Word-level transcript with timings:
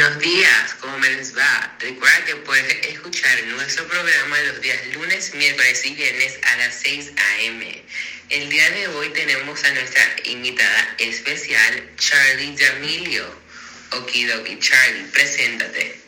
Buenos 0.00 0.18
días, 0.20 0.76
¿cómo 0.80 0.98
me 0.98 1.10
les 1.10 1.36
va? 1.36 1.76
Recuerda 1.78 2.24
que 2.24 2.36
puedes 2.36 2.86
escuchar 2.86 3.44
nuestro 3.48 3.86
programa 3.86 4.40
los 4.44 4.62
días 4.62 4.78
lunes, 4.94 5.34
miércoles 5.34 5.84
y 5.84 5.92
viernes 5.92 6.38
a 6.42 6.56
las 6.56 6.74
6 6.76 7.12
a.m. 7.14 7.84
El 8.30 8.48
día 8.48 8.70
de 8.70 8.88
hoy 8.88 9.10
tenemos 9.10 9.62
a 9.62 9.70
nuestra 9.74 10.02
invitada 10.24 10.94
especial, 10.96 11.86
Charlie 11.98 12.56
D'Amelio. 12.56 13.26
Okidoki, 13.90 14.58
Charlie, 14.58 15.04
preséntate. 15.12 16.00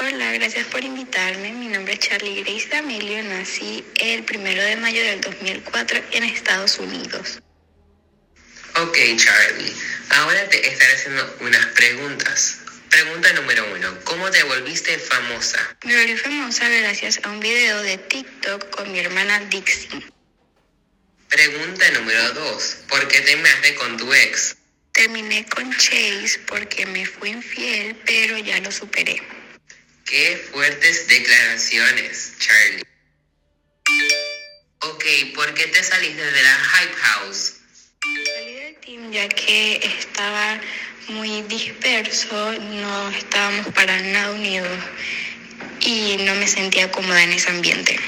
Hola, 0.00 0.30
gracias 0.30 0.68
por 0.68 0.84
invitarme. 0.84 1.50
Mi 1.50 1.66
nombre 1.66 1.94
es 1.94 1.98
Charlie 1.98 2.44
Grace 2.44 2.68
D'Amelio. 2.68 3.20
Nací 3.24 3.84
el 3.96 4.22
primero 4.22 4.62
de 4.62 4.76
mayo 4.76 5.02
del 5.02 5.20
2004 5.22 6.00
en 6.12 6.22
Estados 6.22 6.78
Unidos. 6.78 7.40
Ok, 8.76 8.96
Charlie. 9.16 9.74
Ahora 10.10 10.48
te 10.48 10.68
estaré 10.68 10.92
haciendo 10.92 11.36
unas 11.40 11.66
preguntas. 11.66 12.59
Pregunta 12.90 13.32
número 13.34 13.72
uno. 13.72 14.00
¿Cómo 14.02 14.30
te 14.32 14.42
volviste 14.42 14.98
famosa? 14.98 15.76
Me 15.84 15.96
volví 15.96 16.16
famosa 16.16 16.68
gracias 16.68 17.20
a 17.22 17.28
un 17.30 17.38
video 17.38 17.80
de 17.82 17.96
TikTok 17.98 18.68
con 18.70 18.90
mi 18.90 18.98
hermana 18.98 19.38
Dixie. 19.48 20.04
Pregunta 21.28 21.88
número 21.92 22.32
dos. 22.32 22.78
¿Por 22.88 23.06
qué 23.06 23.20
terminaste 23.20 23.76
con 23.76 23.96
tu 23.96 24.12
ex? 24.12 24.56
Terminé 24.92 25.46
con 25.46 25.72
Chase 25.76 26.40
porque 26.48 26.84
me 26.86 27.06
fui 27.06 27.30
infiel, 27.30 27.94
pero 28.04 28.36
ya 28.38 28.58
lo 28.58 28.72
superé. 28.72 29.22
Qué 30.04 30.44
fuertes 30.50 31.06
declaraciones, 31.06 32.32
Charlie. 32.40 32.82
Ok, 34.80 35.04
¿por 35.36 35.54
qué 35.54 35.68
te 35.68 35.84
saliste 35.84 36.24
de 36.24 36.42
la 36.42 36.58
Hype 36.58 36.96
House? 36.96 37.54
Salí 38.02 38.54
del 38.54 38.76
team 38.80 39.12
ya 39.12 39.28
que 39.28 39.76
estaba 39.76 40.60
muy 41.10 41.42
disperso, 41.42 42.52
no 42.52 43.10
estábamos 43.10 43.66
para 43.74 44.00
nada 44.00 44.32
unidos 44.32 44.78
y 45.80 46.16
no 46.20 46.34
me 46.36 46.46
sentía 46.46 46.90
cómoda 46.90 47.22
en 47.22 47.32
ese 47.32 47.50
ambiente. 47.50 47.98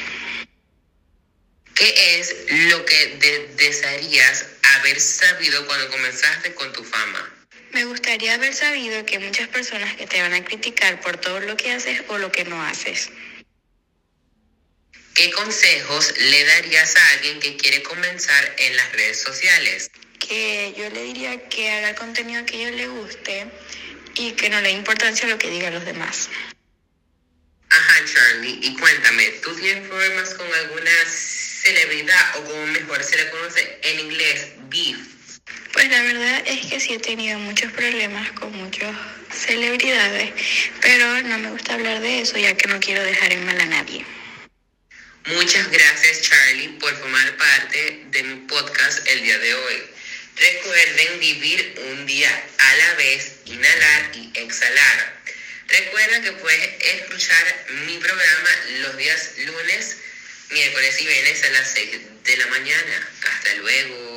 ¿Qué 1.75 2.19
es 2.21 2.35
lo 2.71 2.85
que 2.85 3.07
de- 3.19 3.49
desearías 3.57 4.47
haber 4.79 5.01
sabido 5.01 5.67
cuando 5.67 5.89
comenzaste 5.91 6.55
con 6.55 6.73
tu 6.73 6.85
fama? 6.85 7.31
Me 7.73 7.85
gustaría 7.87 8.35
haber 8.35 8.55
sabido 8.55 9.05
que 9.07 9.17
hay 9.17 9.25
muchas 9.25 9.49
personas 9.49 9.95
que 9.97 10.07
te 10.07 10.21
van 10.21 10.35
a 10.35 10.45
criticar 10.45 11.01
por 11.01 11.17
todo 11.17 11.41
lo 11.41 11.57
que 11.57 11.73
haces 11.73 12.03
o 12.09 12.19
lo 12.19 12.31
que 12.31 12.45
no 12.45 12.63
haces. 12.63 13.11
¿Qué 15.15 15.31
consejos 15.33 16.15
le 16.19 16.45
darías 16.45 16.97
a 16.97 17.09
alguien 17.15 17.41
que 17.41 17.57
quiere 17.57 17.83
comenzar 17.83 18.55
en 18.59 18.77
las 18.77 18.93
redes 18.93 19.21
sociales? 19.21 19.91
Que 20.33 20.73
yo 20.79 20.89
le 20.89 21.03
diría 21.03 21.47
que 21.51 21.71
haga 21.71 21.91
el 21.91 21.95
contenido 21.95 22.47
que 22.47 22.57
a 22.57 22.61
ellos 22.61 22.77
le 22.81 22.89
guste 22.89 23.47
y 24.15 24.33
que 24.33 24.49
no 24.49 24.63
le 24.63 24.69
dé 24.69 24.75
importancia 24.75 25.27
a 25.27 25.29
lo 25.29 25.37
que 25.37 25.51
digan 25.51 25.75
los 25.75 25.85
demás. 25.85 26.31
Ajá, 27.69 28.05
Charlie, 28.07 28.59
y 28.63 28.75
cuéntame, 28.79 29.29
¿tú 29.43 29.55
tienes 29.57 29.87
problemas 29.87 30.31
con 30.33 30.47
alguna 30.55 30.91
celebridad 31.07 32.37
o 32.39 32.45
como 32.45 32.67
mejor 32.69 33.05
se 33.05 33.19
le 33.19 33.29
conoce 33.29 33.79
en 33.83 34.01
inglés, 34.01 34.47
beef? 34.71 34.97
Pues 35.75 35.91
la 35.91 36.03
verdad 36.03 36.43
es 36.47 36.65
que 36.65 36.81
sí 36.81 36.95
he 36.95 36.99
tenido 36.99 37.39
muchos 37.39 37.71
problemas 37.73 38.33
con 38.33 38.57
muchas 38.57 38.97
celebridades, 39.31 40.33
pero 40.81 41.21
no 41.25 41.37
me 41.41 41.51
gusta 41.51 41.75
hablar 41.75 42.01
de 42.01 42.23
eso 42.23 42.39
ya 42.39 42.57
que 42.57 42.69
no 42.69 42.81
quiero 42.81 43.05
dejar 43.05 43.35
en 43.35 43.45
mal 43.45 43.61
a 43.61 43.67
nadie. 43.67 44.07
Muchas 45.27 45.71
gracias, 45.71 46.23
Charlie, 46.23 46.69
por 46.81 46.97
formar 46.97 47.37
parte 47.37 48.07
de 48.11 48.23
mi 48.23 48.37
podcast 48.47 49.07
el 49.09 49.23
día 49.25 49.39
de 49.39 49.55
hoy. 49.55 49.93
Recuerden 50.37 51.21
vivir 51.21 51.75
un 51.91 52.07
día 52.07 52.45
a 52.59 52.77
la 52.77 52.95
vez, 52.95 53.33
inhalar 53.45 54.11
y 54.15 54.33
exhalar. 54.35 55.23
Recuerda 55.69 56.23
que 56.23 56.33
puedes 56.33 56.83
escuchar 56.83 57.67
mi 57.87 57.99
programa 57.99 58.51
los 58.81 58.97
días 58.97 59.33
lunes, 59.39 59.97
miércoles 60.51 61.01
y 61.01 61.07
viernes 61.07 61.45
a 61.45 61.51
las 61.51 61.73
6 61.73 62.01
de 62.25 62.37
la 62.37 62.47
mañana. 62.47 63.09
Hasta 63.23 63.55
luego. 63.55 64.12